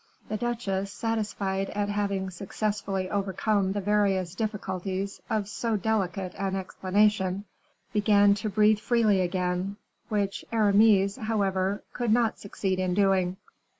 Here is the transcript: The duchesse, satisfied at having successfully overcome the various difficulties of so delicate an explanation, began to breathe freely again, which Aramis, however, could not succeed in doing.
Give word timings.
The 0.29 0.37
duchesse, 0.37 0.91
satisfied 0.91 1.69
at 1.69 1.87
having 1.89 2.31
successfully 2.31 3.07
overcome 3.11 3.71
the 3.71 3.81
various 3.81 4.33
difficulties 4.33 5.21
of 5.29 5.47
so 5.47 5.77
delicate 5.77 6.33
an 6.39 6.55
explanation, 6.55 7.45
began 7.93 8.33
to 8.33 8.49
breathe 8.49 8.79
freely 8.79 9.21
again, 9.21 9.77
which 10.09 10.43
Aramis, 10.51 11.17
however, 11.17 11.83
could 11.93 12.11
not 12.11 12.39
succeed 12.39 12.79
in 12.79 12.95
doing. 12.95 13.37